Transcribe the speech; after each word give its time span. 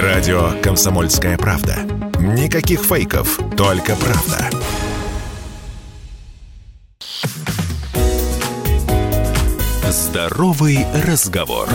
Радио 0.00 0.52
«Комсомольская 0.62 1.36
правда». 1.36 1.76
Никаких 2.18 2.80
фейков, 2.80 3.38
только 3.58 3.94
правда. 3.94 4.48
Здоровый 9.90 10.86
разговор. 11.06 11.68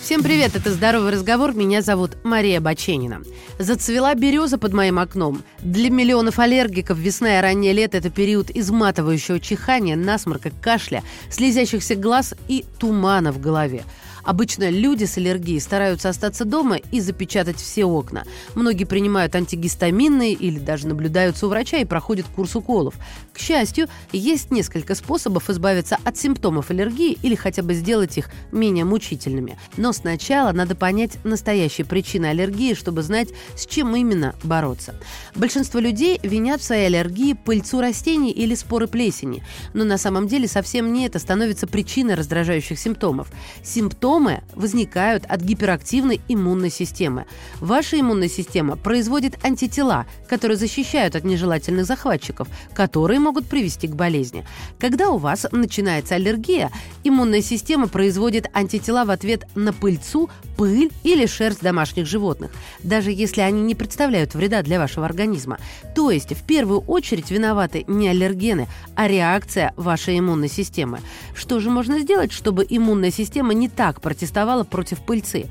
Всем 0.00 0.22
привет, 0.22 0.56
это 0.56 0.72
«Здоровый 0.72 1.12
разговор», 1.12 1.54
меня 1.54 1.82
зовут 1.82 2.16
Мария 2.24 2.62
Баченина. 2.62 3.20
Зацвела 3.58 4.14
береза 4.14 4.56
под 4.56 4.72
моим 4.72 4.98
окном. 4.98 5.42
Для 5.58 5.90
миллионов 5.90 6.38
аллергиков 6.38 6.96
весна 6.96 7.38
и 7.38 7.42
раннее 7.42 7.74
лето– 7.74 7.96
это 7.98 8.08
период 8.08 8.48
изматывающего 8.48 9.38
чихания, 9.38 9.94
насморка, 9.94 10.50
кашля, 10.62 11.02
слезящихся 11.30 11.96
глаз 11.96 12.34
и 12.48 12.64
тумана 12.78 13.30
в 13.30 13.42
голове. 13.42 13.84
Обычно 14.30 14.70
люди 14.70 15.06
с 15.06 15.16
аллергией 15.16 15.60
стараются 15.60 16.08
остаться 16.08 16.44
дома 16.44 16.76
и 16.76 17.00
запечатать 17.00 17.56
все 17.56 17.84
окна. 17.84 18.22
Многие 18.54 18.84
принимают 18.84 19.34
антигистаминные 19.34 20.34
или 20.34 20.60
даже 20.60 20.86
наблюдаются 20.86 21.46
у 21.46 21.48
врача 21.48 21.78
и 21.78 21.84
проходят 21.84 22.26
курс 22.28 22.54
уколов. 22.54 22.94
К 23.32 23.40
счастью, 23.40 23.88
есть 24.12 24.52
несколько 24.52 24.94
способов 24.94 25.50
избавиться 25.50 25.98
от 26.04 26.16
симптомов 26.16 26.70
аллергии 26.70 27.18
или 27.20 27.34
хотя 27.34 27.64
бы 27.64 27.74
сделать 27.74 28.18
их 28.18 28.30
менее 28.52 28.84
мучительными. 28.84 29.58
Но 29.76 29.92
сначала 29.92 30.52
надо 30.52 30.76
понять 30.76 31.18
настоящие 31.24 31.84
причины 31.84 32.26
аллергии, 32.26 32.74
чтобы 32.74 33.02
знать, 33.02 33.30
с 33.56 33.66
чем 33.66 33.96
именно 33.96 34.36
бороться. 34.44 34.94
Большинство 35.34 35.80
людей 35.80 36.18
винят 36.22 36.60
в 36.60 36.64
своей 36.64 36.86
аллергии 36.86 37.34
пыльцу 37.34 37.80
растений 37.80 38.30
или 38.30 38.54
споры 38.54 38.86
плесени. 38.86 39.42
Но 39.74 39.84
на 39.84 39.98
самом 39.98 40.26
деле 40.26 40.48
совсем 40.48 40.92
не 40.92 41.06
это 41.06 41.18
становится 41.18 41.66
причиной 41.66 42.14
раздражающих 42.14 42.78
симптомов. 42.78 43.30
Симптомы 43.62 44.42
возникают 44.54 45.24
от 45.26 45.40
гиперактивной 45.40 46.20
иммунной 46.28 46.70
системы. 46.70 47.26
Ваша 47.60 48.00
иммунная 48.00 48.28
система 48.28 48.76
производит 48.76 49.44
антитела, 49.44 50.06
которые 50.28 50.56
защищают 50.56 51.16
от 51.16 51.24
нежелательных 51.24 51.86
захватчиков, 51.86 52.48
которые 52.74 53.20
могут 53.20 53.46
привести 53.46 53.88
к 53.88 53.94
болезни. 53.94 54.46
Когда 54.78 55.10
у 55.10 55.18
вас 55.18 55.46
начинается 55.52 56.16
аллергия, 56.16 56.70
иммунная 57.04 57.42
система 57.42 57.88
производит 57.88 58.48
антитела 58.52 59.04
в 59.04 59.10
ответ 59.10 59.46
на 59.54 59.72
пыльцу, 59.72 60.30
пыль 60.56 60.90
или 61.02 61.26
шерсть 61.26 61.62
домашних 61.62 62.06
животных, 62.06 62.50
даже 62.82 63.10
если 63.10 63.40
они 63.40 63.62
не 63.62 63.74
представляют 63.74 64.34
вреда 64.34 64.62
для 64.62 64.78
вашего 64.78 65.06
организма. 65.06 65.58
То 65.94 66.10
есть 66.10 66.34
в 66.34 66.42
первую 66.42 66.80
очередь 66.80 67.30
виноваты 67.30 67.84
не 67.86 68.08
аллергены, 68.08 68.68
а 68.94 69.08
реакция 69.08 69.72
вашей 69.76 70.18
иммунной 70.18 70.48
системы. 70.48 71.00
Что 71.34 71.60
же 71.60 71.70
можно 71.70 72.00
сделать, 72.00 72.32
чтобы 72.32 72.66
иммунная 72.68 73.10
система 73.10 73.54
не 73.54 73.68
так 73.68 74.00
протестовала 74.00 74.64
против 74.64 75.00
пыльцы. 75.00 75.46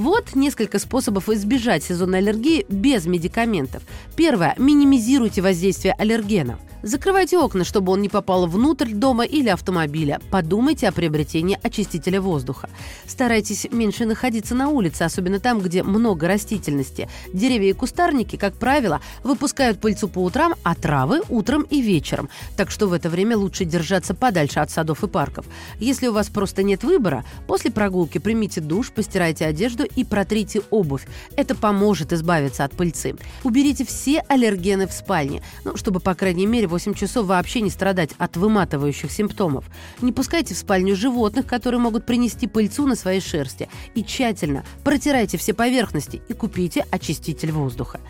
Вот 0.00 0.34
несколько 0.34 0.78
способов 0.78 1.28
избежать 1.28 1.84
сезонной 1.84 2.20
аллергии 2.20 2.64
без 2.70 3.04
медикаментов. 3.04 3.82
Первое. 4.16 4.54
Минимизируйте 4.56 5.42
воздействие 5.42 5.92
аллергенов. 5.92 6.58
Закрывайте 6.82 7.36
окна, 7.36 7.64
чтобы 7.64 7.92
он 7.92 8.00
не 8.00 8.08
попал 8.08 8.46
внутрь 8.46 8.94
дома 8.94 9.24
или 9.24 9.50
автомобиля. 9.50 10.18
Подумайте 10.30 10.88
о 10.88 10.92
приобретении 10.92 11.58
очистителя 11.62 12.22
воздуха. 12.22 12.70
Старайтесь 13.06 13.66
меньше 13.70 14.06
находиться 14.06 14.54
на 14.54 14.70
улице, 14.70 15.02
особенно 15.02 15.40
там, 15.40 15.60
где 15.60 15.82
много 15.82 16.26
растительности. 16.26 17.10
Деревья 17.34 17.68
и 17.68 17.74
кустарники, 17.74 18.36
как 18.36 18.54
правило, 18.54 19.02
выпускают 19.22 19.78
пыльцу 19.78 20.08
по 20.08 20.20
утрам, 20.20 20.54
а 20.62 20.74
травы– 20.74 21.20
утром 21.28 21.66
и 21.68 21.82
вечером. 21.82 22.30
Так 22.56 22.70
что 22.70 22.86
в 22.86 22.94
это 22.94 23.10
время 23.10 23.36
лучше 23.36 23.66
держаться 23.66 24.14
подальше 24.14 24.60
от 24.60 24.70
садов 24.70 25.04
и 25.04 25.06
парков. 25.06 25.44
Если 25.80 26.06
у 26.06 26.12
вас 26.14 26.28
просто 26.28 26.62
нет 26.62 26.82
выбора, 26.82 27.26
после 27.46 27.70
прогулки 27.70 28.16
примите 28.16 28.62
душ, 28.62 28.90
постирайте 28.90 29.44
одежду 29.44 29.84
и 29.96 30.04
протрите 30.04 30.62
обувь. 30.70 31.06
Это 31.36 31.54
поможет 31.54 32.12
избавиться 32.12 32.64
от 32.64 32.72
пыльцы. 32.72 33.14
Уберите 33.44 33.84
все 33.84 34.20
аллергены 34.28 34.86
в 34.86 34.92
спальне, 34.92 35.42
ну, 35.64 35.76
чтобы, 35.76 36.00
по 36.00 36.14
крайней 36.14 36.46
мере, 36.46 36.66
8 36.66 36.94
часов 36.94 37.26
вообще 37.26 37.60
не 37.60 37.70
страдать 37.70 38.10
от 38.18 38.36
выматывающих 38.36 39.10
симптомов. 39.10 39.64
Не 40.00 40.12
пускайте 40.12 40.54
в 40.54 40.58
спальню 40.58 40.96
животных, 40.96 41.46
которые 41.46 41.80
могут 41.80 42.06
принести 42.06 42.46
пыльцу 42.46 42.86
на 42.86 42.96
своей 42.96 43.20
шерсти. 43.20 43.68
И 43.94 44.04
тщательно 44.04 44.64
протирайте 44.84 45.38
все 45.38 45.54
поверхности 45.54 46.22
и 46.28 46.32
купите 46.32 46.86
очиститель 46.90 47.52
воздуха. 47.52 48.00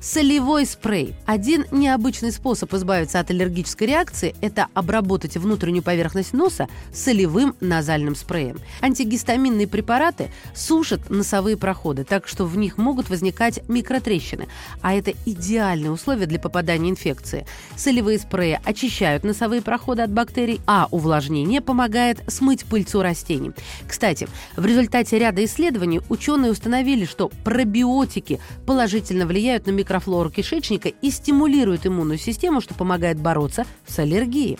Солевой 0.00 0.64
спрей. 0.64 1.16
Один 1.26 1.64
необычный 1.72 2.30
способ 2.30 2.72
избавиться 2.72 3.18
от 3.18 3.30
аллергической 3.30 3.88
реакции– 3.88 4.36
это 4.40 4.68
обработать 4.74 5.36
внутреннюю 5.36 5.82
поверхность 5.82 6.32
носа 6.32 6.68
солевым 6.92 7.56
назальным 7.60 8.14
спреем. 8.14 8.58
Антигистаминные 8.80 9.66
препараты 9.66 10.30
сушат 10.54 11.10
носовые 11.18 11.56
проходы, 11.56 12.04
так 12.04 12.26
что 12.26 12.44
в 12.44 12.56
них 12.56 12.78
могут 12.78 13.10
возникать 13.10 13.60
микротрещины, 13.68 14.48
а 14.80 14.94
это 14.94 15.12
идеальное 15.26 15.90
условие 15.90 16.26
для 16.26 16.38
попадания 16.38 16.90
инфекции. 16.90 17.46
Солевые 17.76 18.18
спреи 18.18 18.60
очищают 18.64 19.24
носовые 19.24 19.60
проходы 19.60 20.02
от 20.02 20.10
бактерий, 20.10 20.60
а 20.66 20.88
увлажнение 20.90 21.60
помогает 21.60 22.22
смыть 22.28 22.64
пыльцу 22.64 23.02
растений. 23.02 23.52
Кстати, 23.86 24.28
в 24.56 24.64
результате 24.64 25.18
ряда 25.18 25.44
исследований 25.44 26.00
ученые 26.08 26.52
установили, 26.52 27.04
что 27.04 27.30
пробиотики 27.44 28.40
положительно 28.66 29.26
влияют 29.26 29.66
на 29.66 29.72
микрофлору 29.72 30.30
кишечника 30.30 30.88
и 30.88 31.10
стимулирует 31.10 31.86
иммунную 31.86 32.18
систему, 32.18 32.60
что 32.60 32.74
помогает 32.74 33.18
бороться 33.18 33.66
с 33.86 33.98
аллергией. 33.98 34.58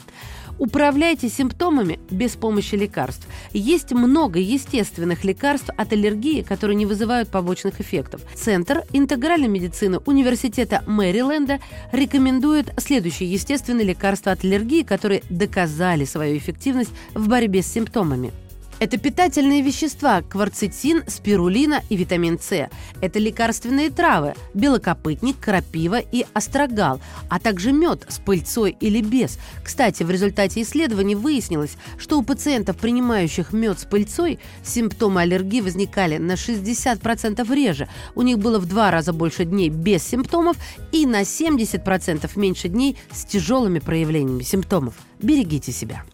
Управляйте 0.59 1.29
симптомами 1.29 2.01
без 2.11 2.33
помощи 2.33 2.75
лекарств. 2.75 3.27
Есть 3.53 3.93
много 3.93 4.39
естественных 4.41 5.25
лекарств 5.25 5.71
от 5.77 5.93
аллергии, 5.93 6.43
которые 6.43 6.77
не 6.77 6.87
вызывают 6.87 7.29
побочных 7.29 7.81
эффектов. 7.81 8.23
Центр 8.35 8.83
интегральной 8.93 9.49
медицины 9.49 9.99
Университета 10.07 10.83
Мэриленда 10.87 11.61
рекомендует 11.93 12.73
следующие 12.79 13.31
естественные 13.33 13.87
лекарства 13.87 14.33
от 14.33 14.45
аллергии, 14.45 14.83
которые 14.83 15.23
доказали 15.31 16.05
свою 16.05 16.37
эффективность 16.37 16.93
в 17.15 17.29
борьбе 17.29 17.63
с 17.63 17.67
симптомами. 17.67 18.33
Это 18.81 18.97
питательные 18.97 19.61
вещества– 19.61 20.23
кварцетин, 20.31 21.03
спирулина 21.09 21.83
и 21.89 21.97
витамин 21.97 22.39
С. 22.39 22.71
Это 23.01 23.19
лекарственные 23.19 23.91
травы– 23.91 24.35
белокопытник, 24.55 25.41
крапива 25.41 25.99
и 25.99 26.25
астрагал, 26.33 27.01
а 27.29 27.41
также 27.41 27.73
мед 27.73 28.07
с 28.09 28.19
пыльцой 28.19 28.77
или 28.79 29.01
без. 29.01 29.39
Кстати, 29.65 30.05
в 30.05 30.11
результате 30.13 30.63
исследований 30.63 31.17
выяснилось, 31.17 31.77
что 31.99 32.21
у 32.21 32.23
пациентов, 32.23 32.77
принимающих 32.77 33.53
мед 33.53 33.81
с 33.81 33.85
пыльцой, 33.85 34.39
симптомы 34.63 35.23
аллергии 35.23 35.61
возникали 35.61 36.19
на 36.19 36.33
60% 36.35 37.53
реже. 37.53 37.89
У 38.15 38.23
них 38.23 38.39
было 38.39 38.61
в 38.61 38.67
два 38.67 38.93
раза 38.93 39.13
больше 39.13 39.45
дней 39.45 39.71
без 39.71 40.05
симптомов 40.05 40.57
и 40.93 41.05
на 41.05 41.23
70% 41.23 42.31
меньше 42.37 42.69
дней 42.69 42.97
с 43.11 43.25
тяжелыми 43.25 43.81
проявлениями 43.81 44.45
симптомов. 44.45 44.95
Берегите 45.21 45.73
себя. 45.73 46.05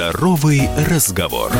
Здоровый 0.00 0.66
разговор. 0.88 1.52